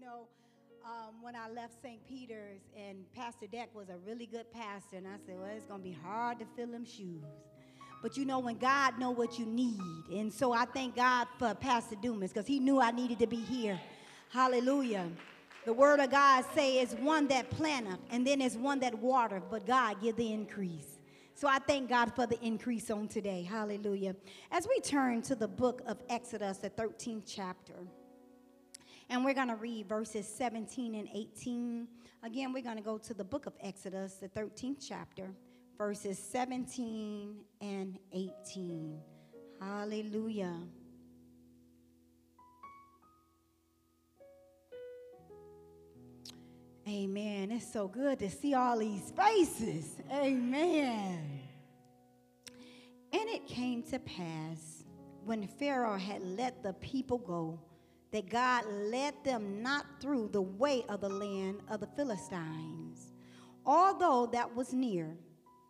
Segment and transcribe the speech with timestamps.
[0.00, 0.28] know,
[0.84, 2.06] um, when I left St.
[2.06, 5.80] Peter's, and Pastor Deck was a really good pastor, and I said, well, it's going
[5.80, 7.24] to be hard to fill them shoes.
[8.00, 9.80] But you know, when God know what you need,
[10.12, 13.36] and so I thank God for Pastor Dumas because he knew I needed to be
[13.36, 13.80] here.
[14.30, 15.08] Hallelujah.
[15.64, 19.44] The word of God say is one that planteth, and then is one that watereth,
[19.50, 20.98] but God give the increase.
[21.34, 23.42] So I thank God for the increase on today.
[23.42, 24.14] Hallelujah.
[24.52, 27.74] As we turn to the book of Exodus, the 13th chapter.
[29.10, 31.88] And we're going to read verses 17 and 18.
[32.22, 35.30] Again, we're going to go to the book of Exodus, the 13th chapter,
[35.78, 39.00] verses 17 and 18.
[39.60, 40.60] Hallelujah.
[46.86, 47.50] Amen.
[47.50, 49.96] It's so good to see all these faces.
[50.12, 51.40] Amen.
[53.12, 54.84] And it came to pass
[55.24, 57.58] when Pharaoh had let the people go
[58.10, 63.12] that God led them not through the way of the land of the Philistines,
[63.66, 65.16] although that was near.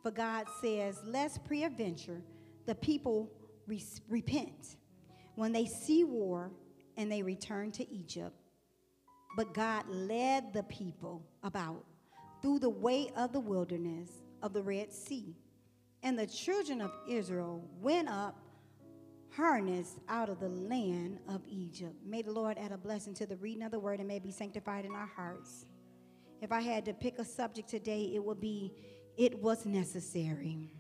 [0.03, 2.23] For God says, Lest peradventure
[2.67, 3.31] the people
[3.67, 4.77] re- repent
[5.35, 6.53] when they see war
[6.97, 8.37] and they return to Egypt.
[9.37, 11.85] But God led the people about
[12.43, 14.11] through the way of the wilderness
[14.43, 15.37] of the Red Sea.
[16.03, 18.41] And the children of Israel went up
[19.39, 21.95] harnessed out of the land of Egypt.
[22.05, 24.33] May the Lord add a blessing to the reading of the word and may be
[24.33, 25.65] sanctified in our hearts.
[26.43, 28.73] If I had to pick a subject today, it would be
[29.17, 30.73] it was necessary.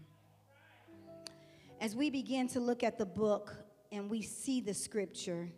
[1.81, 3.55] As we begin to look at the book
[3.93, 5.49] and we see the scripture,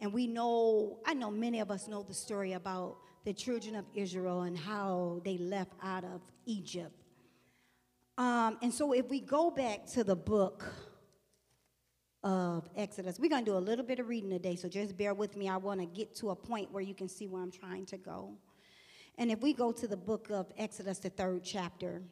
[0.00, 3.84] and we know, I know many of us know the story about the children of
[3.96, 6.94] Israel and how they left out of Egypt.
[8.16, 10.64] Um, and so if we go back to the book,
[12.24, 13.18] of Exodus.
[13.18, 15.48] We're going to do a little bit of reading today, so just bear with me.
[15.48, 17.96] I want to get to a point where you can see where I'm trying to
[17.96, 18.34] go.
[19.16, 22.02] And if we go to the book of Exodus, the third chapter,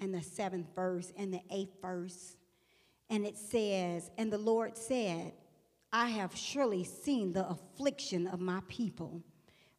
[0.00, 2.36] and the seventh verse, and the eighth verse,
[3.10, 5.32] and it says, And the Lord said,
[5.92, 9.22] I have surely seen the affliction of my people,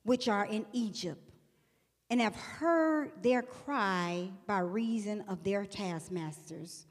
[0.04, 1.32] which are in Egypt,
[2.10, 6.86] and have heard their cry by reason of their taskmasters.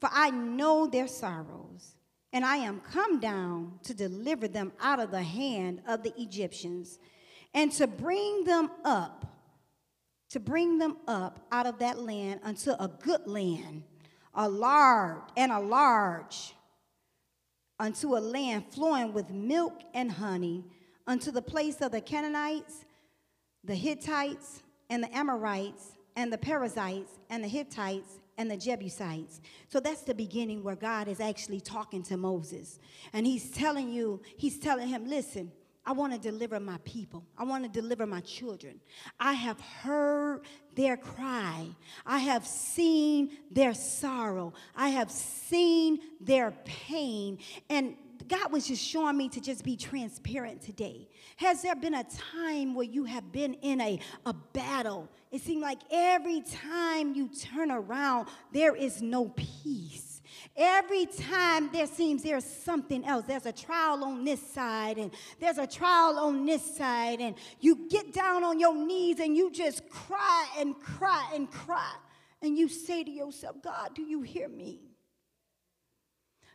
[0.00, 1.95] For I know their sorrows
[2.32, 6.98] and I am come down to deliver them out of the hand of the Egyptians
[7.54, 9.24] and to bring them up,
[10.30, 13.82] to bring them up out of that land unto a good land,
[14.34, 16.54] a large and a large,
[17.78, 20.64] unto a land flowing with milk and honey,
[21.06, 22.84] unto the place of the Canaanites,
[23.64, 29.40] the Hittites, and the Amorites, and the Perizzites, and the Hittites, and the Jebusites.
[29.68, 32.78] So that's the beginning where God is actually talking to Moses.
[33.12, 35.52] And he's telling you, he's telling him, listen,
[35.86, 37.24] I want to deliver my people.
[37.38, 38.80] I want to deliver my children.
[39.20, 40.40] I have heard
[40.74, 41.68] their cry.
[42.04, 44.52] I have seen their sorrow.
[44.74, 47.38] I have seen their pain.
[47.70, 47.94] And
[48.28, 51.08] God was just showing me to just be transparent today.
[51.36, 55.08] Has there been a time where you have been in a, a battle?
[55.30, 60.22] It seemed like every time you turn around, there is no peace.
[60.56, 63.24] Every time there seems there's something else.
[63.26, 67.88] There's a trial on this side, and there's a trial on this side, and you
[67.88, 71.92] get down on your knees and you just cry and cry and cry.
[72.42, 74.85] And you say to yourself, God, do you hear me?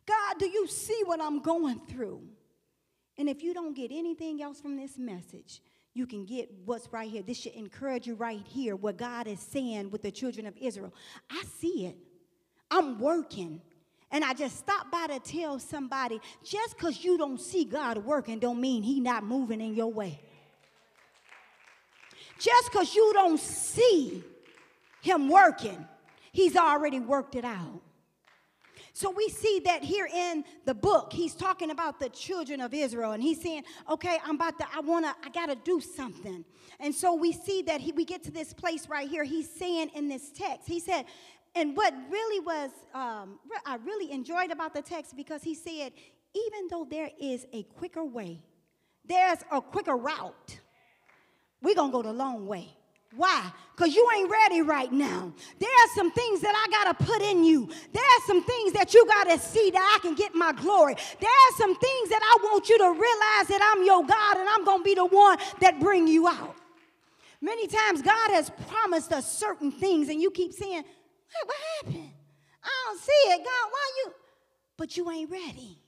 [0.05, 2.21] God, do you see what I'm going through?
[3.17, 5.61] And if you don't get anything else from this message,
[5.93, 7.21] you can get what's right here.
[7.21, 10.93] This should encourage you right here, what God is saying with the children of Israel.
[11.29, 11.97] I see it.
[12.69, 13.61] I'm working.
[14.09, 18.39] And I just stopped by to tell somebody just because you don't see God working
[18.39, 20.19] don't mean He not moving in your way.
[22.39, 24.23] Just because you don't see
[25.01, 25.85] Him working,
[26.31, 27.81] He's already worked it out.
[28.93, 33.13] So we see that here in the book, he's talking about the children of Israel,
[33.13, 34.67] and he's saying, "Okay, I'm about to.
[34.75, 35.15] I wanna.
[35.23, 36.43] I gotta do something."
[36.79, 39.23] And so we see that he, we get to this place right here.
[39.23, 41.05] He's saying in this text, he said,
[41.53, 45.91] and what really was um, I really enjoyed about the text because he said,
[46.33, 48.41] even though there is a quicker way,
[49.05, 50.59] there's a quicker route.
[51.61, 52.77] We're gonna go the long way.
[53.15, 53.51] Why?
[53.75, 55.33] Because you ain't ready right now.
[55.59, 57.69] There are some things that I got to put in you.
[57.91, 60.95] There are some things that you got to see that I can get my glory.
[61.19, 64.47] There are some things that I want you to realize that I'm your God and
[64.47, 66.55] I'm going to be the one that bring you out.
[67.41, 70.83] Many times God has promised us certain things and you keep saying,
[71.45, 72.11] what happened?
[72.63, 73.37] I don't see it.
[73.39, 74.13] God, why you?
[74.77, 75.79] But you ain't ready.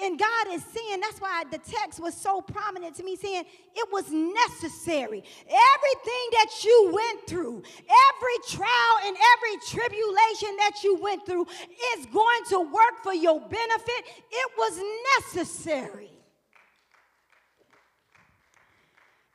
[0.00, 3.44] And God is saying, that's why the text was so prominent to me, saying
[3.74, 5.22] it was necessary.
[5.46, 11.46] Everything that you went through, every trial and every tribulation that you went through
[11.96, 14.04] is going to work for your benefit.
[14.30, 14.80] It was
[15.20, 16.10] necessary.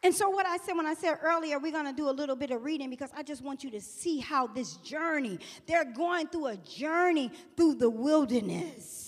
[0.03, 2.35] And so, what I said when I said earlier, we're going to do a little
[2.35, 6.27] bit of reading because I just want you to see how this journey, they're going
[6.27, 9.06] through a journey through the wilderness.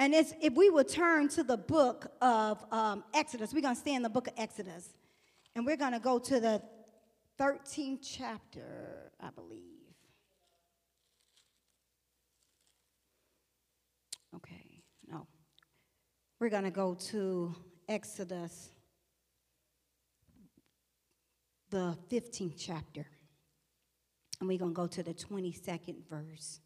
[0.00, 3.94] And if we would turn to the book of um, Exodus, we're going to stay
[3.94, 4.94] in the book of Exodus.
[5.54, 6.62] And we're going to go to the
[7.38, 9.60] 13th chapter, I believe.
[14.34, 15.26] Okay, no.
[16.38, 17.54] We're going to go to
[17.86, 18.70] Exodus,
[21.68, 23.04] the 15th chapter.
[24.40, 26.60] And we're going to go to the 22nd verse.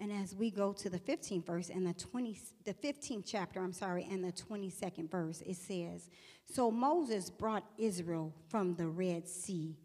[0.00, 3.74] And as we go to the 15th verse and the 20 the 15th chapter, I'm
[3.74, 6.08] sorry, and the 22nd verse, it says,
[6.46, 9.76] "So Moses brought Israel from the Red Sea,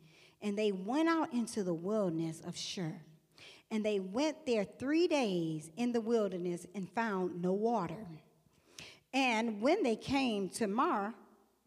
[0.41, 3.01] and they went out into the wilderness of Shur.
[3.69, 8.07] And they went there 3 days in the wilderness and found no water.
[9.11, 11.15] And when they came to Marah,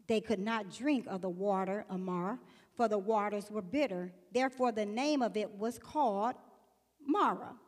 [0.07, 2.39] they could not drink of the water of Marah,
[2.73, 4.11] for the waters were bitter.
[4.31, 6.35] Therefore the name of it was called
[7.05, 7.59] Marah."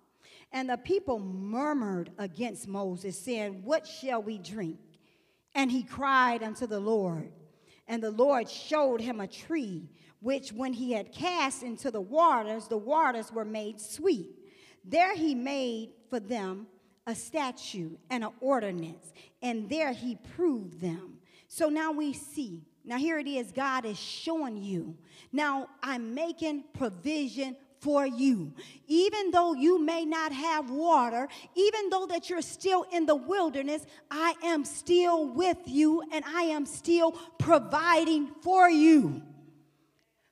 [0.52, 4.80] And the people murmured against Moses, saying, What shall we drink?
[5.56, 7.32] And he cried unto the Lord.
[7.88, 9.90] And the Lord showed him a tree,
[10.22, 14.30] which when he had cast into the waters, the waters were made sweet.
[14.86, 16.68] There he made for them
[17.08, 21.18] a statute and an ordinance, and there he proved them.
[21.48, 22.62] So now we see.
[22.86, 24.96] Now here it is, God is showing you.
[25.32, 28.54] Now I'm making provision for you.
[28.88, 33.86] Even though you may not have water, even though that you're still in the wilderness,
[34.10, 39.24] I am still with you and I am still providing for you.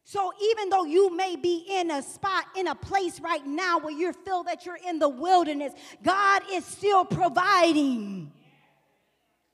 [0.03, 3.93] So even though you may be in a spot, in a place right now where
[3.93, 5.73] you feel that you're in the wilderness,
[6.03, 8.31] God is still providing.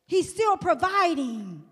[0.05, 1.63] He's still providing.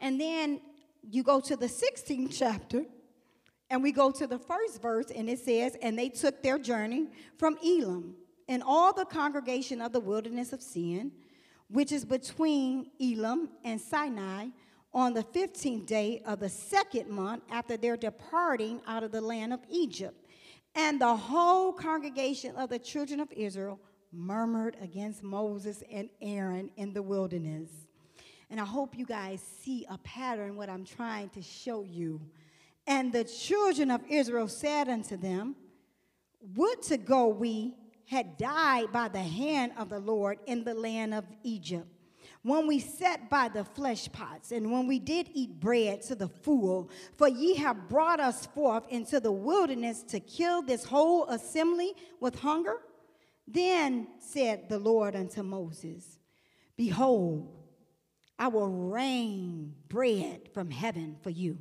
[0.00, 0.60] And then
[1.08, 2.84] you go to the 16th chapter
[3.72, 7.08] and we go to the first verse, and it says, And they took their journey
[7.38, 8.14] from Elim,
[8.46, 11.10] and all the congregation of the wilderness of Sin,
[11.68, 14.48] which is between Elim and Sinai,
[14.92, 19.54] on the 15th day of the second month after their departing out of the land
[19.54, 20.22] of Egypt.
[20.74, 23.80] And the whole congregation of the children of Israel
[24.12, 27.70] murmured against Moses and Aaron in the wilderness.
[28.50, 32.20] And I hope you guys see a pattern, what I'm trying to show you.
[32.86, 35.56] And the children of Israel said unto them,
[36.54, 37.74] Would to go we
[38.06, 41.86] had died by the hand of the Lord in the land of Egypt,
[42.42, 46.28] when we sat by the flesh pots, and when we did eat bread to the
[46.28, 51.94] full, for ye have brought us forth into the wilderness to kill this whole assembly
[52.20, 52.78] with hunger.
[53.46, 56.18] Then said the Lord unto Moses,
[56.76, 57.48] Behold,
[58.38, 61.58] I will rain bread from heaven for you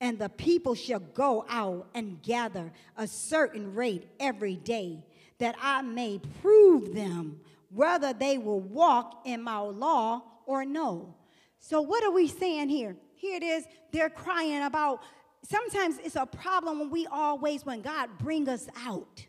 [0.00, 5.04] and the people shall go out and gather a certain rate every day,
[5.38, 11.14] that I may prove them whether they will walk in my law or no.
[11.60, 12.96] So, what are we saying here?
[13.14, 15.02] Here it is, they're crying about.
[15.42, 19.26] Sometimes it's a problem when we always, when God bring us out,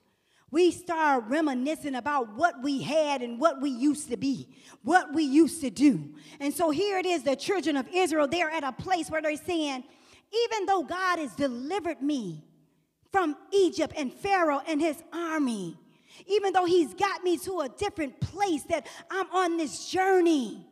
[0.52, 4.48] we start reminiscing about what we had and what we used to be,
[4.82, 6.10] what we used to do.
[6.40, 9.36] And so here it is, the children of Israel, they're at a place where they're
[9.36, 9.84] saying,
[10.34, 12.44] even though God has delivered me
[13.12, 15.78] from Egypt and Pharaoh and his army,
[16.28, 20.66] even though he's got me to a different place that I'm on this journey.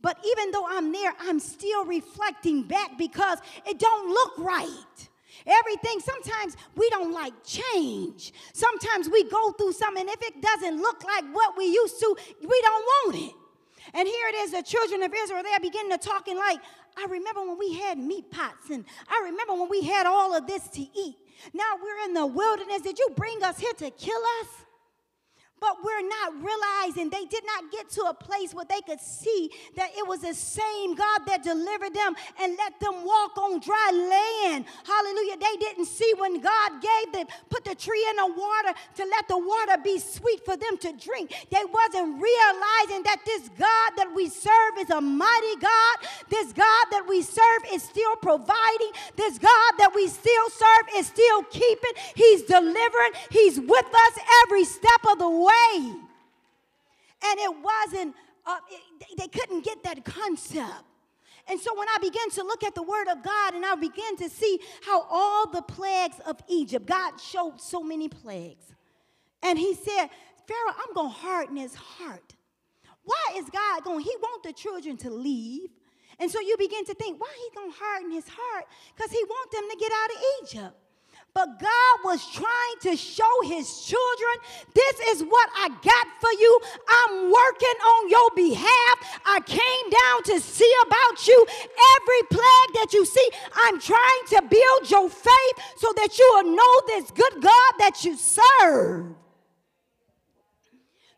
[0.00, 5.08] But even though I'm there, I'm still reflecting back because it don't look right.
[5.46, 8.32] Everything, sometimes we don't like change.
[8.52, 12.62] Sometimes we go through something, if it doesn't look like what we used to, we
[12.62, 13.34] don't want it.
[13.92, 16.60] And here it is, the children of Israel, they're beginning to talking like,
[16.96, 20.46] I remember when we had meat pots, and I remember when we had all of
[20.46, 21.16] this to eat.
[21.52, 22.82] Now we're in the wilderness.
[22.82, 24.63] Did you bring us here to kill us?
[25.60, 29.50] But we're not realizing they did not get to a place where they could see
[29.76, 33.90] that it was the same God that delivered them and let them walk on dry
[34.44, 34.66] land.
[34.84, 35.36] Hallelujah.
[35.38, 39.26] They didn't see when God gave them, put the tree in the water to let
[39.28, 41.32] the water be sweet for them to drink.
[41.50, 45.96] They wasn't realizing that this God that we serve is a mighty God.
[46.28, 48.92] This God that we serve is still providing.
[49.16, 51.94] This God that we still serve is still keeping.
[52.14, 53.12] He's delivering.
[53.30, 55.94] He's with us every step of the way way.
[57.26, 58.14] And it wasn't,
[58.46, 60.84] uh, it, they couldn't get that concept.
[61.46, 64.16] And so when I began to look at the word of God and I began
[64.16, 68.64] to see how all the plagues of Egypt, God showed so many plagues.
[69.42, 70.08] And he said,
[70.46, 72.34] Pharaoh, I'm going to harden his heart.
[73.02, 74.00] Why is God going?
[74.00, 75.68] He want the children to leave.
[76.18, 78.64] And so you begin to think, why he going to harden his heart?
[78.94, 80.83] Because he want them to get out of Egypt.
[81.34, 84.36] But God was trying to show his children,
[84.72, 86.60] this is what I got for you.
[86.88, 89.20] I'm working on your behalf.
[89.26, 91.46] I came down to see about you.
[91.98, 93.28] Every plague that you see,
[93.64, 98.04] I'm trying to build your faith so that you will know this good God that
[98.04, 99.23] you serve.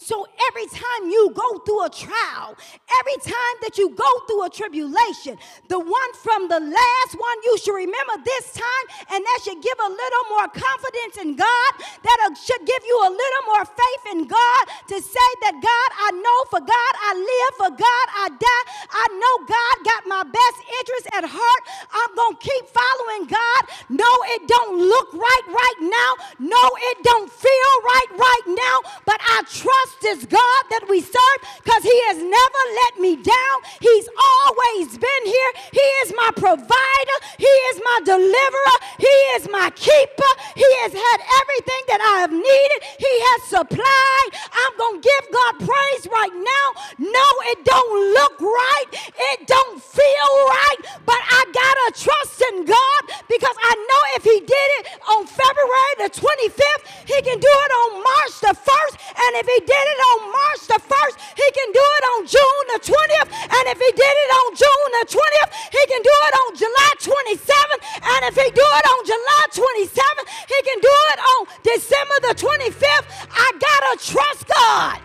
[0.07, 2.55] So every time you go through a trial,
[3.03, 5.35] every time that you go through a tribulation,
[5.67, 9.75] the one from the last one you should remember this time, and that should give
[9.83, 11.73] a little more confidence in God,
[12.07, 14.63] that should give you a little more faith in God
[14.95, 18.65] to say that God, I know for God I live, for God I die.
[18.95, 21.63] I know God got my best interest at heart.
[21.91, 23.63] I'm going to keep following God.
[23.91, 26.11] No, it don't look right right now.
[26.39, 26.63] No,
[26.95, 31.83] it don't feel right right now, but I trust this God that we serve because
[31.83, 33.57] He has never let me down.
[33.81, 35.51] He's always been here.
[35.73, 40.33] He is my provider, He is my deliverer, He is my keeper.
[40.55, 44.31] He has had everything that I have needed, He has supplied.
[44.53, 46.67] I'm going to give God praise right now.
[46.99, 48.91] No, it don't look right,
[49.33, 54.25] it don't feel right, but I got to trust in God because I know if
[54.25, 58.95] He did it on February the 25th, He can do it on March the 1st.
[59.17, 62.65] And if He did it on March the 1st, he can do it on June
[62.75, 63.29] the 20th.
[63.31, 66.93] And if he did it on June the 20th, he can do it on July
[66.99, 67.83] 27th.
[68.03, 72.35] And if he do it on July 27th, he can do it on December the
[72.35, 73.07] 25th.
[73.31, 75.01] I gotta trust God.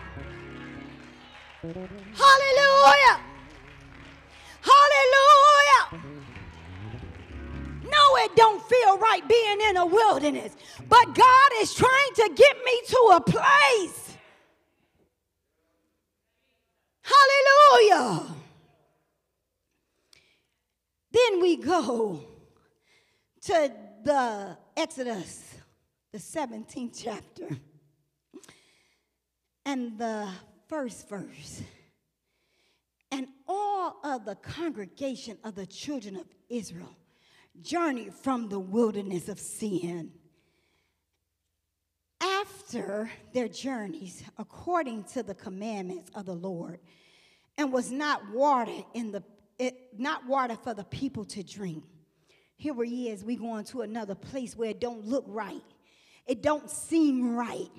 [1.62, 3.16] Hallelujah.
[4.62, 5.84] Hallelujah.
[7.84, 10.56] No, it don't feel right being in a wilderness.
[10.88, 14.02] But God is trying to get me to a place
[17.02, 18.34] Hallelujah.
[21.12, 22.20] Then go
[23.42, 23.72] to
[24.04, 25.54] the Exodus,
[26.12, 27.48] the 17th chapter,
[29.64, 30.28] and the
[30.68, 31.62] first verse.
[33.10, 36.96] And all of the congregation of the children of Israel
[37.60, 40.12] journeyed from the wilderness of sin
[42.20, 46.78] after their journeys according to the commandments of the Lord
[47.58, 49.22] and was not water in the
[49.58, 51.84] it, not water for the people to drink.
[52.56, 55.62] Here we is, we going to another place where it don't look right.
[56.26, 57.70] It don't seem right.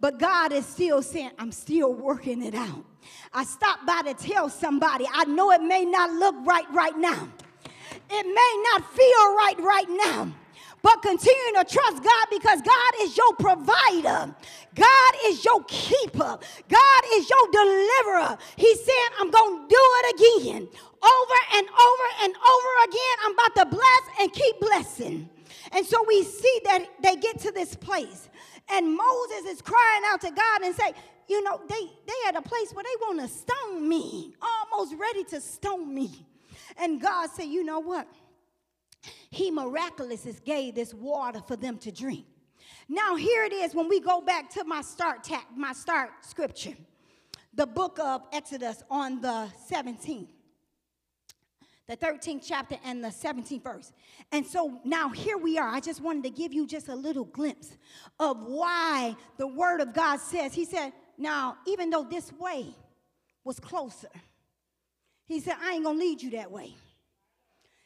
[0.00, 2.84] But God is still saying, I'm still working it out.
[3.32, 7.28] I stopped by to tell somebody, I know it may not look right right now.
[8.10, 10.32] It may not feel right right now
[10.82, 14.34] but continue to trust God because God is your provider.
[14.74, 16.38] God is your keeper.
[16.68, 18.36] God is your deliverer.
[18.56, 20.68] He said, I'm going to do it again.
[21.02, 25.28] Over and over and over again, I'm about to bless and keep blessing.
[25.72, 28.30] And so we see that they get to this place.
[28.70, 30.94] And Moses is crying out to God and say,
[31.28, 35.22] you know, they, they at a place where they want to stone me, almost ready
[35.24, 36.26] to stone me.
[36.78, 38.08] And God said, you know what?
[39.30, 42.24] He miraculously gave this water for them to drink.
[42.88, 46.74] Now here it is when we go back to my start ta- my start scripture.
[47.52, 50.28] The book of Exodus on the 17th.
[51.88, 53.92] The 13th chapter and the 17th verse.
[54.30, 55.68] And so now here we are.
[55.68, 57.76] I just wanted to give you just a little glimpse
[58.20, 60.54] of why the word of God says.
[60.54, 62.66] He said, Now, even though this way
[63.44, 64.08] was closer,
[65.26, 66.74] he said, I ain't gonna lead you that way.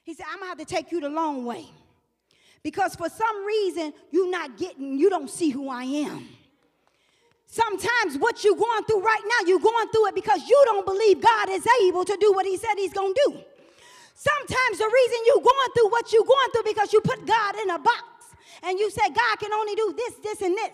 [0.05, 1.67] He said, I'm gonna have to take you the long way.
[2.63, 6.29] Because for some reason, you're not getting, you don't see who I am.
[7.47, 11.21] Sometimes what you're going through right now, you're going through it because you don't believe
[11.21, 13.39] God is able to do what He said He's gonna do.
[14.17, 17.69] Sometimes the reason you're going through what you're going through because you put God in
[17.69, 18.33] a box
[18.63, 20.73] And you say, God can only do this, this, and this.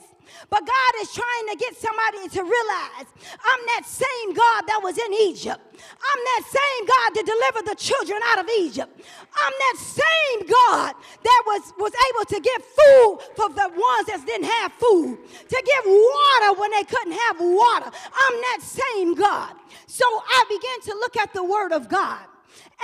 [0.48, 3.08] But God is trying to get somebody to realize
[3.42, 5.60] I'm that same God that was in Egypt.
[5.74, 8.94] I'm that same God to deliver the children out of Egypt.
[9.34, 14.22] I'm that same God that was, was able to give food for the ones that
[14.24, 15.18] didn't have food,
[15.50, 17.90] to give water when they couldn't have water.
[17.90, 19.54] I'm that same God.
[19.86, 22.31] So I began to look at the Word of God.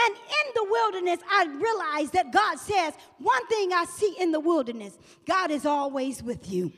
[0.06, 4.40] And in the wilderness, I realized that God says, one thing I see in the
[4.40, 6.72] wilderness God is always with you.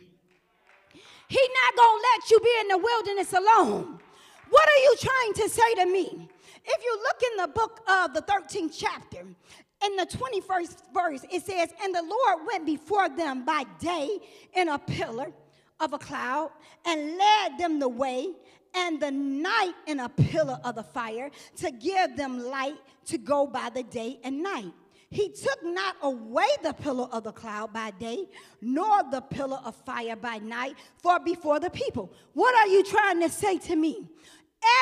[1.29, 4.01] He's not going to let you be in the wilderness alone.
[4.49, 6.29] What are you trying to say to me?
[6.65, 9.25] If you look in the book of the 13th chapter,
[9.85, 14.19] in the 21st verse, it says, And the Lord went before them by day
[14.55, 15.33] in a pillar
[15.79, 16.51] of a cloud
[16.85, 18.33] and led them the way,
[18.75, 23.47] and the night in a pillar of the fire to give them light to go
[23.47, 24.73] by the day and night.
[25.11, 28.27] He took not away the pillar of the cloud by day,
[28.61, 32.13] nor the pillar of fire by night, for before the people.
[32.33, 34.09] What are you trying to say to me?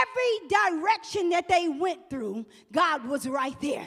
[0.00, 3.86] Every direction that they went through, God was right there.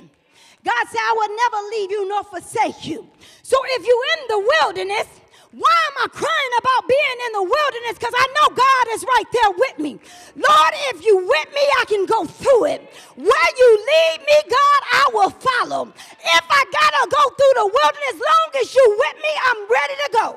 [0.64, 3.08] God said, I will never leave you nor forsake you.
[3.44, 5.21] So if you're in the wilderness,
[5.52, 8.00] why am I crying about being in the wilderness?
[8.00, 10.00] Because I know God is right there with me.
[10.40, 12.82] Lord, if you with me, I can go through it.
[13.20, 15.92] Where you lead me, God, I will follow.
[15.92, 20.10] If I gotta go through the wilderness, long as you with me, I'm ready to
[20.14, 20.28] go.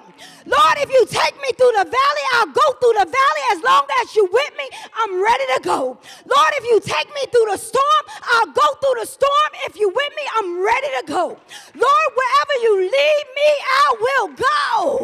[0.47, 3.44] Lord, if you take me through the valley, I'll go through the valley.
[3.54, 4.66] As long as you with me,
[4.99, 5.99] I'm ready to go.
[6.26, 8.04] Lord, if you take me through the storm,
[8.35, 9.50] I'll go through the storm.
[9.66, 11.26] If you with me, I'm ready to go.
[11.75, 15.03] Lord, wherever you lead me, I will go.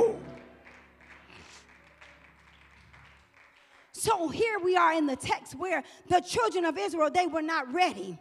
[3.92, 7.72] So here we are in the text where the children of Israel, they were not
[7.72, 8.18] ready.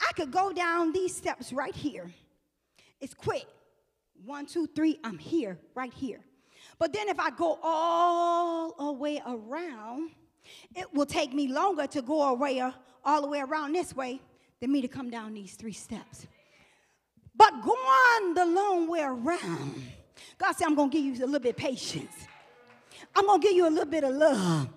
[0.00, 2.12] I could go down these steps right here.
[3.00, 3.46] It's quick.
[4.24, 6.20] One, two, three, I'm here, right here.
[6.78, 10.10] But then if I go all the way around,
[10.76, 12.60] it will take me longer to go away,
[13.04, 14.20] all the way around this way
[14.60, 16.26] than me to come down these three steps.
[17.34, 19.82] But going the long way around,
[20.38, 22.14] God said, I'm going to give you a little bit of patience.
[23.14, 24.68] I'm going to give you a little bit of love.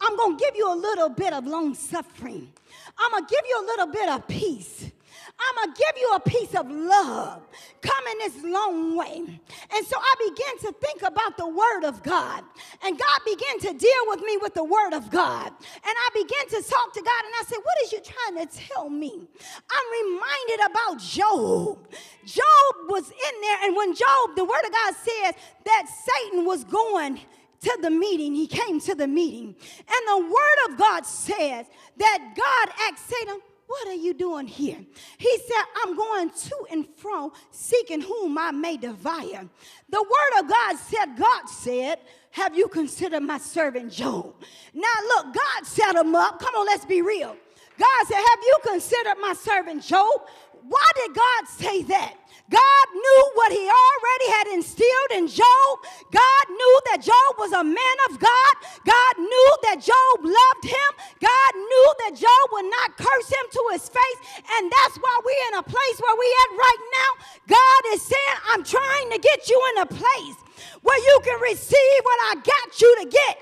[0.00, 2.52] I'm going to give you a little bit of long suffering.
[2.98, 4.90] I'm going to give you a little bit of peace.
[5.38, 7.42] I'm going to give you a piece of love
[7.82, 9.40] coming this long way.
[9.74, 12.42] And so I began to think about the Word of God.
[12.82, 15.46] And God began to deal with me with the Word of God.
[15.46, 18.58] And I began to talk to God and I said, What is you trying to
[18.58, 19.28] tell me?
[19.70, 21.86] I'm reminded about Job.
[22.24, 25.34] Job was in there, and when Job, the Word of God says
[25.64, 27.20] that Satan was going
[27.60, 28.34] to the meeting.
[28.34, 29.54] He came to the meeting.
[29.78, 34.78] And the word of God says that God asked Satan, what are you doing here?
[35.18, 39.48] He said, I'm going to and fro, seeking whom I may devour.
[39.88, 41.98] The word of God said, God said,
[42.30, 44.34] Have you considered my servant Job?
[44.72, 46.38] Now, look, God set him up.
[46.38, 47.36] Come on, let's be real.
[47.78, 50.22] God said, Have you considered my servant Job?
[50.68, 52.14] Why did God say that?
[52.50, 55.72] God knew what he already had instilled in Job.
[56.12, 58.54] God knew that Job was a man of God.
[58.86, 60.90] God knew that Job loved him.
[61.18, 64.18] God knew that Job would not curse him to his face.
[64.58, 67.10] And that's why we're in a place where we at right now.
[67.50, 70.38] God is saying, I'm trying to get you in a place
[70.82, 73.36] where you can receive what I got you to get.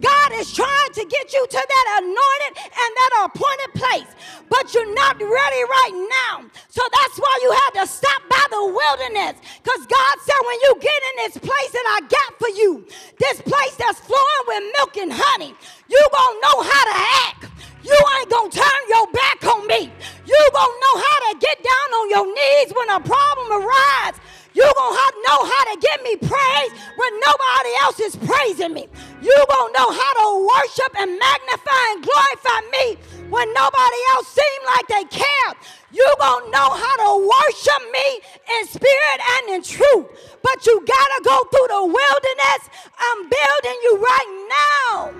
[0.00, 4.10] God is trying to get you to that anointed and that appointed place,
[4.48, 6.46] but you're not ready right now.
[6.68, 10.72] So that's why you had to stop by the wilderness because God said, when you
[10.80, 12.86] get in this place that I got for you,
[13.18, 15.54] this place that's flowing with milk and honey,
[15.88, 16.96] you gonna know how to
[17.28, 17.44] act.
[17.82, 19.90] You ain't gonna turn your back on me.
[20.26, 24.20] You gonna know how to get down on your knees when a problem arises.
[24.58, 28.88] You gonna know how to give me praise when nobody else is praising me.
[29.22, 32.86] You gonna know how to worship and magnify and glorify me
[33.30, 35.54] when nobody else seem like they care.
[35.92, 38.20] You gonna know how to worship me
[38.58, 40.06] in spirit and in truth.
[40.42, 42.62] But you gotta go through the wilderness.
[42.98, 45.14] I'm building you right now.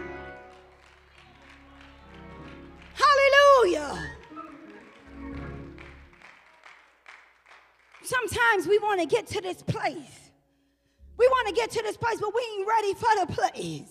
[2.99, 4.18] Hallelujah.
[8.09, 10.31] Sometimes we want to get to this place.
[11.19, 13.91] We want to get to this place, but we ain't ready for the place.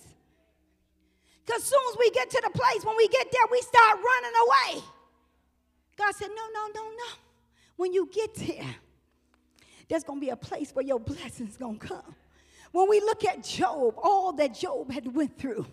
[1.46, 4.32] Because soon as we get to the place, when we get there, we start running
[4.48, 4.84] away.
[5.98, 7.14] God said, No, no, no, no.
[7.76, 8.76] When you get there,
[9.88, 12.16] there's going to be a place where your blessings going to come.
[12.72, 15.68] When we look at Job, all that Job had went through,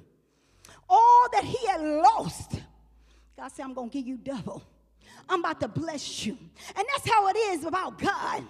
[0.87, 2.61] all that he had lost,
[3.39, 4.63] God said, I'm going to give you double.
[5.29, 6.37] I'm about to bless you.
[6.77, 8.45] And that's how it is about God.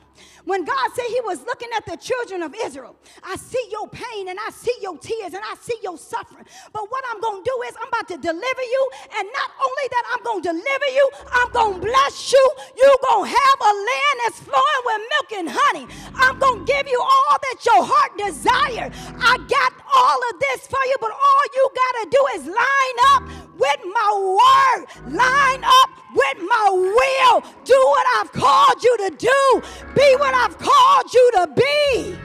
[0.44, 4.28] When God said he was looking at the children of Israel, I see your pain
[4.28, 6.44] and I see your tears and I see your suffering.
[6.72, 8.90] But what I'm going to do is I'm about to deliver you.
[9.16, 12.50] And not only that, I'm going to deliver you, I'm going to bless you.
[12.76, 15.87] You're going to have a land that's flowing with milk and honey.
[16.14, 18.92] I'm going to give you all that your heart desires.
[19.16, 22.98] I got all of this for you, but all you got to do is line
[23.16, 27.40] up with my word, line up with my will.
[27.64, 29.62] Do what I've called you to do,
[29.94, 32.18] be what I've called you to be.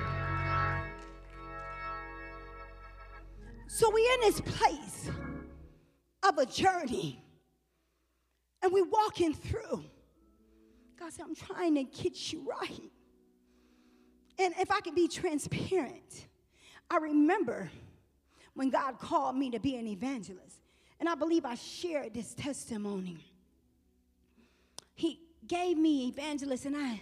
[3.68, 5.10] So we're in this place
[6.24, 7.24] of a journey
[8.62, 9.86] and we're walking through.
[11.00, 12.92] God said, I'm trying to get you right.
[14.38, 16.28] And if I can be transparent,
[16.90, 17.72] I remember
[18.54, 20.59] when God called me to be an evangelist.
[21.00, 23.18] And I believe I shared this testimony.
[24.96, 27.02] He gave me evangelist, and I,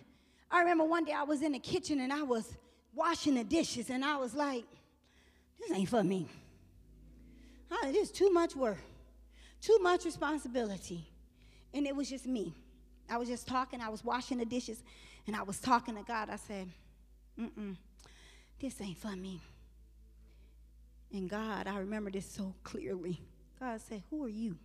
[0.51, 2.55] I remember one day I was in the kitchen and I was
[2.93, 4.65] washing the dishes, and I was like,
[5.59, 6.27] this ain't for me.
[7.71, 8.77] Oh, this is too much work,
[9.61, 11.05] too much responsibility.
[11.73, 12.53] And it was just me.
[13.09, 14.83] I was just talking, I was washing the dishes,
[15.25, 16.29] and I was talking to God.
[16.29, 16.69] I said,
[17.39, 17.75] mm-mm,
[18.59, 19.41] this ain't for me.
[21.11, 23.19] And God, I remember this so clearly.
[23.59, 24.57] God said, Who are you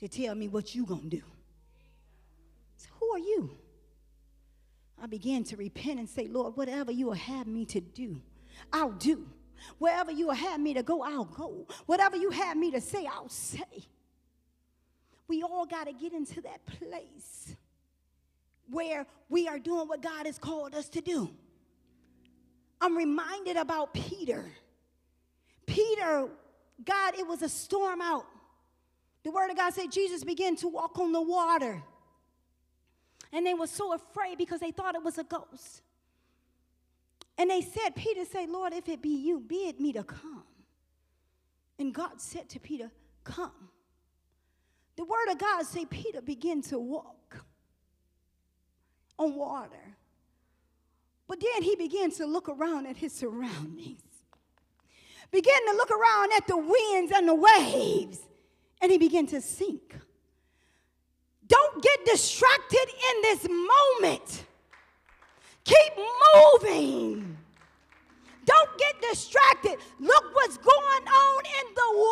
[0.00, 1.22] to tell me what you gonna do?
[2.76, 3.56] Said, Who are you?
[5.02, 8.20] I began to repent and say, Lord, whatever you will have me to do,
[8.72, 9.26] I'll do.
[9.78, 11.66] Wherever you will have me to go, I'll go.
[11.86, 13.86] Whatever you have me to say, I'll say.
[15.28, 17.56] We all got to get into that place
[18.70, 21.30] where we are doing what God has called us to do.
[22.80, 24.44] I'm reminded about Peter.
[25.66, 26.28] Peter,
[26.84, 28.26] God, it was a storm out.
[29.24, 31.82] The word of God said Jesus began to walk on the water.
[33.32, 35.82] And they were so afraid because they thought it was a ghost.
[37.38, 40.44] And they said, Peter said, Lord, if it be you, bid me to come.
[41.78, 42.90] And God said to Peter,
[43.24, 43.70] Come.
[44.96, 47.44] The word of God said Peter began to walk
[49.18, 49.96] on water.
[51.26, 54.11] But then he began to look around at his surroundings
[55.32, 58.20] began to look around at the winds and the waves,
[58.80, 59.96] and he began to sink.
[61.48, 64.44] Don't get distracted in this moment.
[65.64, 65.92] Keep
[66.34, 67.36] moving.
[68.44, 69.76] Don't get distracted.
[69.98, 72.06] Look what's going on in the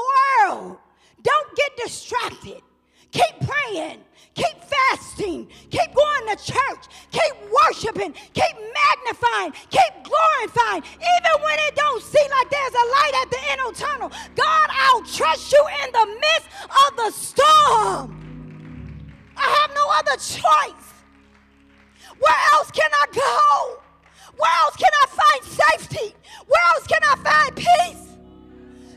[0.49, 0.79] world.
[1.23, 2.63] Don't get distracted.
[3.13, 4.01] Keep praying.
[4.35, 5.49] Keep fasting.
[5.71, 6.85] Keep going to church.
[7.11, 8.15] Keep worshiping.
[8.33, 9.53] Keep magnifying.
[9.71, 10.83] Keep glorifying.
[10.95, 14.13] Even when it don't seem like there's a light at the end of the tunnel.
[14.35, 18.17] God, I'll trust you in the midst of the storm.
[19.37, 20.91] I have no other choice.
[22.19, 23.81] Where else can I go?
[24.37, 26.15] Where else can I find safety?
[26.47, 28.17] Where else can I find peace?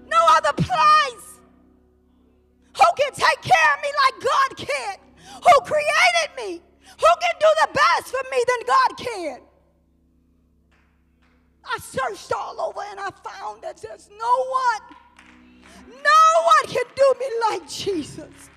[0.07, 1.32] No other place.
[2.75, 4.97] Who can take care of me like God can?
[5.43, 6.61] Who created me?
[6.99, 9.39] Who can do the best for me than God can?
[11.65, 14.97] I searched all over and I found that there's no one,
[15.87, 18.49] no one can do me like Jesus.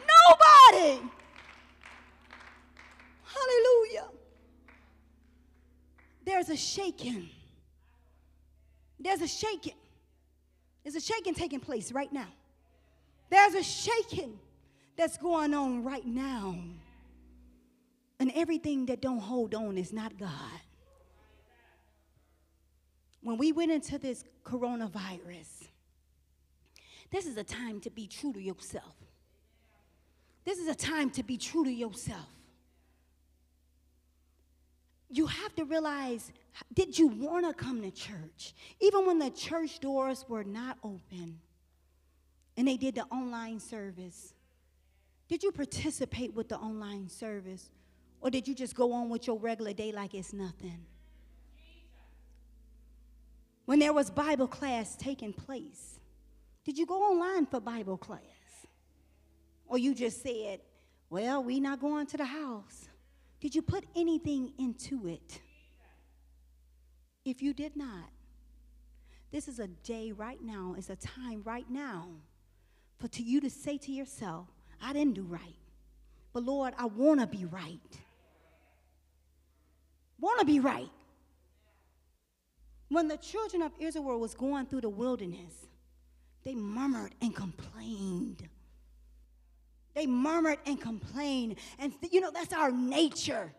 [0.00, 1.00] Nobody.
[3.24, 4.08] Hallelujah.
[6.24, 7.28] There's a shaking.
[8.98, 9.74] There's a shaking.
[10.82, 12.28] There's a shaking taking place right now.
[13.30, 14.38] There's a shaking
[14.96, 16.56] that's going on right now.
[18.20, 20.30] And everything that don't hold on is not God.
[23.20, 25.68] When we went into this coronavirus,
[27.10, 28.94] this is a time to be true to yourself.
[30.44, 32.28] This is a time to be true to yourself.
[35.08, 36.32] You have to realize
[36.72, 38.54] did you want to come to church?
[38.80, 41.40] Even when the church doors were not open,
[42.56, 44.34] and they did the online service.
[45.28, 47.70] Did you participate with the online service?
[48.20, 50.86] Or did you just go on with your regular day like it's nothing?
[53.64, 55.98] When there was Bible class taking place,
[56.64, 58.20] did you go online for Bible class?
[59.66, 60.60] Or you just said,
[61.08, 62.88] well, we not going to the house.
[63.40, 65.40] Did you put anything into it?
[67.24, 68.10] If you did not,
[69.32, 72.08] this is a day right now, it's a time right now
[73.04, 74.48] for to you to say to yourself,
[74.82, 75.58] I didn't do right.
[76.32, 77.78] But Lord, I want to be right.
[80.18, 80.88] Want to be right.
[82.88, 85.66] When the children of Israel was going through the wilderness,
[86.44, 88.48] they murmured and complained.
[89.94, 91.56] They murmured and complained.
[91.78, 93.52] And you know, that's our nature.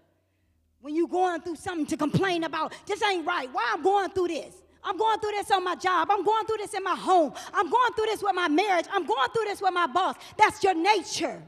[0.81, 3.47] When you're going through something to complain about, this ain't right.
[3.51, 4.55] Why I'm going through this?
[4.85, 6.09] I'm going through this on my job.
[6.11, 7.33] I'm going through this in my home.
[7.53, 8.85] I'm going through this with my marriage.
[8.93, 10.15] I'm going through this with my boss.
[10.37, 11.41] That's your nature.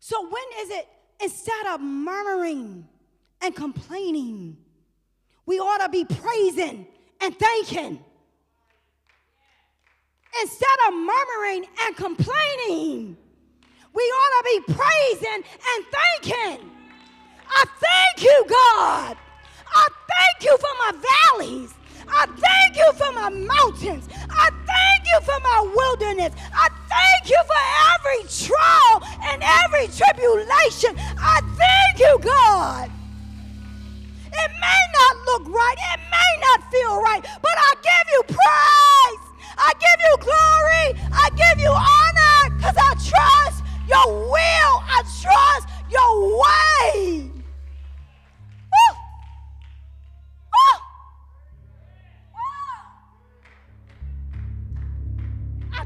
[0.00, 0.88] So, when is it
[1.22, 2.88] instead of murmuring
[3.42, 4.56] and complaining,
[5.44, 6.86] we ought to be praising
[7.20, 8.02] and thanking?
[10.40, 13.18] Instead of murmuring and complaining,
[13.92, 16.70] we ought to be praising and thanking.
[17.50, 19.16] I thank you, God.
[19.74, 21.74] I thank you for my valleys.
[22.08, 24.08] I thank you for my mountains.
[24.30, 26.34] I thank you for my wilderness.
[26.54, 27.62] I thank you for
[27.94, 30.96] every trial and every tribulation.
[31.20, 32.90] I thank you, God.
[34.32, 39.24] It may not look right, it may not feel right, but I give you praise.
[39.58, 41.10] I give you glory.
[41.12, 44.74] I give you honor because I trust your will.
[44.86, 47.37] I trust your way.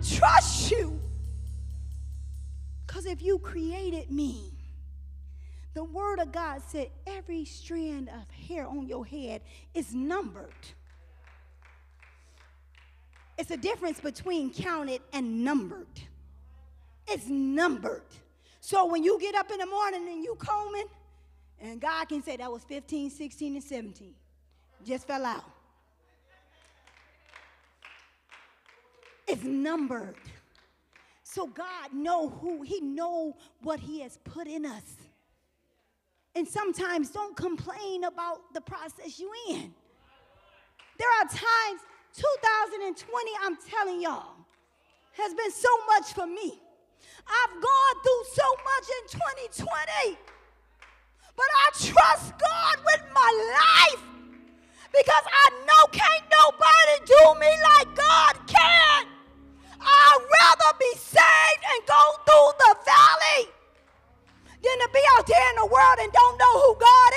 [0.02, 1.00] Trust you.
[2.86, 4.52] Because if you created me,
[5.74, 9.40] the word of God said every strand of hair on your head
[9.74, 10.52] is numbered.
[13.38, 15.86] It's a difference between counted and numbered.
[17.08, 18.02] It's numbered.
[18.60, 20.86] So when you get up in the morning and you combing,
[21.60, 24.14] and God can say that was 15, 16, and 17,
[24.84, 25.44] just fell out.
[29.32, 30.16] It's numbered.
[31.22, 34.84] So God know who, He know what He has put in us.
[36.34, 39.72] And sometimes don't complain about the process you in.
[40.98, 41.80] There are times,
[42.12, 44.36] 2020, I'm telling y'all,
[45.12, 46.60] has been so much for me.
[47.26, 49.18] I've gone through so much in
[49.64, 50.18] 2020.
[51.36, 54.02] But I trust God with my life
[54.92, 59.11] because I know can't nobody do me like God can.
[59.84, 63.50] I'd rather be saved and go through the valley
[64.62, 67.12] than to be out there in the world and don't know who God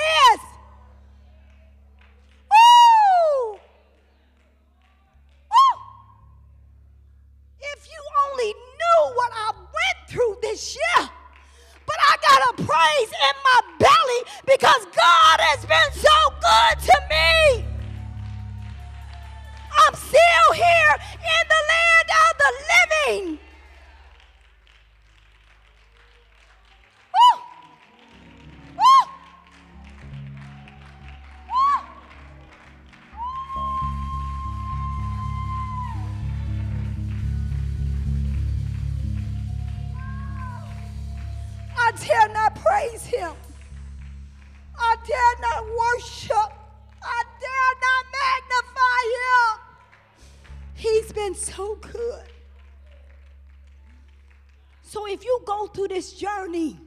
[56.55, 56.79] journey,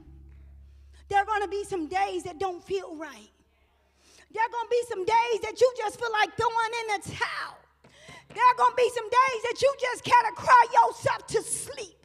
[1.08, 3.30] there are going to be some days that don't feel right.
[4.32, 7.16] There are going to be some days that you just feel like throwing in the
[7.16, 7.56] towel.
[8.34, 11.96] There are going to be some days that you just gotta cry yourself to sleep.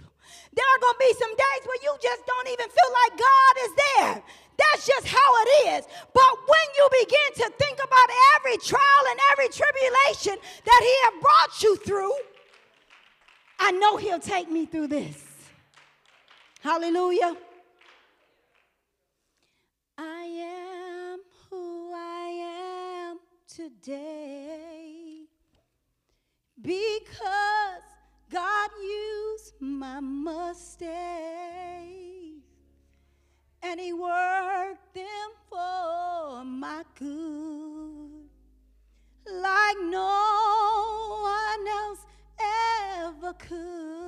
[0.56, 3.54] There are going to be some days where you just don't even feel like God
[3.66, 4.24] is there.
[4.56, 5.88] That's just how it is.
[6.14, 11.14] But when you begin to think about every trial and every tribulation that He has
[11.22, 12.14] brought you through,
[13.60, 15.34] I know He'll take me through this.
[16.62, 17.36] Hallelujah.
[19.98, 25.26] I am who I am today
[26.60, 27.84] because
[28.32, 30.84] God used my mistakes
[33.62, 38.30] and He worked them for my good,
[39.28, 42.06] like no one else
[42.40, 44.03] ever could.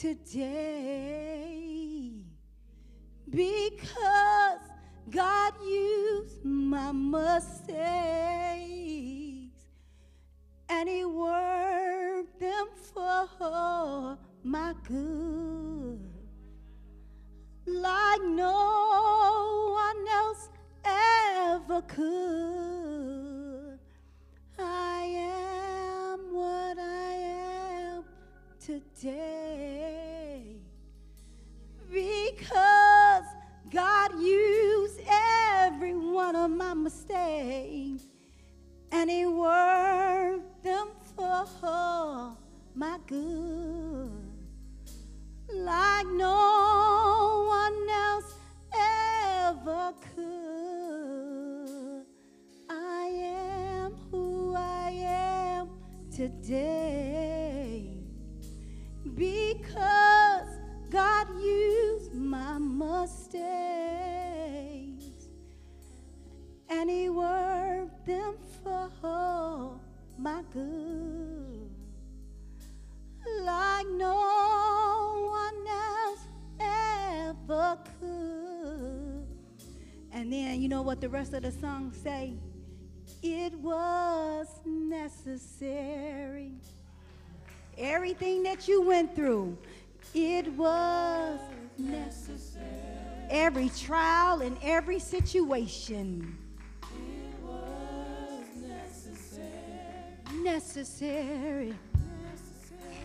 [0.00, 1.60] Today
[3.28, 4.60] because
[5.10, 7.60] God used my mistakes
[10.70, 16.00] and He worked them for my good,
[17.66, 20.48] like no one else
[20.82, 22.79] ever could.
[36.90, 38.00] mistake,
[38.90, 42.36] and He worked them for
[42.74, 44.10] my good,
[45.54, 48.34] like no one else
[48.74, 52.04] ever could.
[52.68, 55.68] I am who I am
[56.10, 58.02] today
[59.14, 60.48] because
[60.90, 64.09] God used my mustache.
[81.00, 82.34] The rest of the song say?
[83.22, 86.52] It was necessary.
[87.78, 89.56] Everything that you went through,
[90.14, 91.40] it was
[91.78, 92.66] necessary.
[93.30, 96.36] Every trial and every situation.
[96.82, 99.46] It was necessary.
[100.42, 101.74] Necessary.
[102.22, 102.98] Necessary.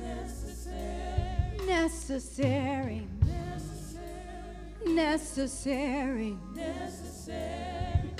[0.00, 1.66] Necessary.
[1.66, 3.06] Necessary.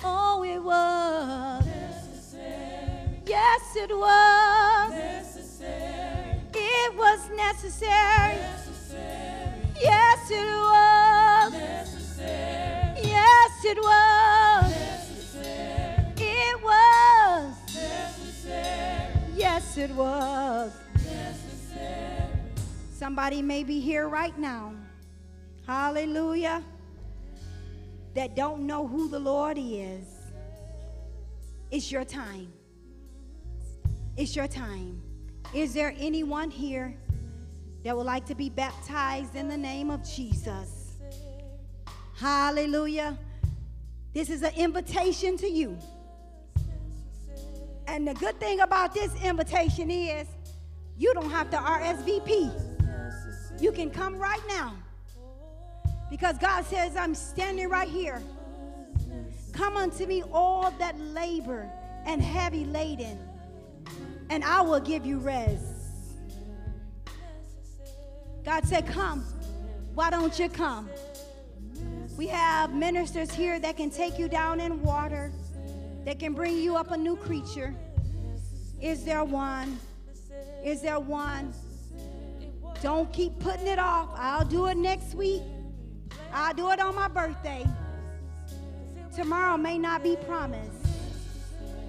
[0.04, 1.66] Oh, it was.
[1.66, 3.20] Necessary.
[3.26, 4.90] Yes, it was.
[4.90, 6.40] Necessary.
[6.54, 8.36] It was necessary.
[8.36, 9.52] necessary.
[9.80, 11.52] Yes, it was.
[11.52, 13.02] Necessary.
[13.04, 14.70] Yes, it was.
[14.70, 16.14] Necessary.
[16.16, 17.74] It was.
[17.74, 19.36] Necessary.
[19.36, 20.72] Yes, it was.
[20.94, 22.30] Necessary.
[22.94, 24.72] Somebody may be here right now.
[25.66, 26.62] Hallelujah.
[28.14, 30.06] That don't know who the Lord is.
[31.70, 32.52] It's your time.
[34.16, 35.02] It's your time.
[35.54, 36.94] Is there anyone here
[37.84, 40.98] that would like to be baptized in the name of Jesus?
[42.14, 43.18] Hallelujah.
[44.12, 45.78] This is an invitation to you.
[47.86, 50.26] And the good thing about this invitation is
[50.96, 53.60] you don't have to RSVP.
[53.60, 54.74] You can come right now.
[56.12, 58.20] Because God says, I'm standing right here.
[59.52, 61.66] Come unto me, all that labor
[62.04, 63.18] and heavy laden,
[64.28, 65.64] and I will give you rest.
[68.44, 69.24] God said, Come.
[69.94, 70.90] Why don't you come?
[72.18, 75.32] We have ministers here that can take you down in water,
[76.04, 77.74] that can bring you up a new creature.
[78.82, 79.78] Is there one?
[80.62, 81.54] Is there one?
[82.82, 84.10] Don't keep putting it off.
[84.14, 85.40] I'll do it next week.
[86.32, 87.66] I'll do it on my birthday.
[89.14, 90.86] Tomorrow may not be promised.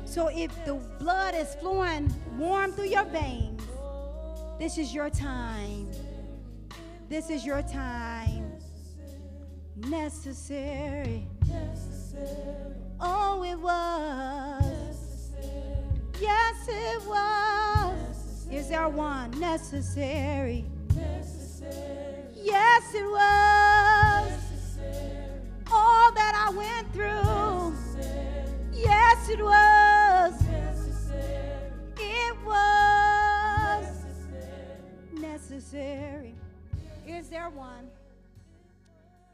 [0.05, 3.61] So if the blood is flowing warm through your veins,
[4.59, 5.89] this is your time.
[7.09, 8.51] This is your time.
[9.75, 11.27] Necessary.
[12.99, 15.31] Oh, it was.
[16.19, 18.47] Yes, it was.
[18.51, 20.65] Is there one necessary?
[22.35, 24.22] Yes, it was
[25.83, 27.75] all that I went through.
[28.71, 30.33] Yes, it was.
[31.97, 33.87] It was
[35.13, 36.35] necessary.
[37.07, 37.87] Is there one?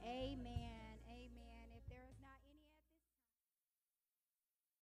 [0.05, 0.48] Amen.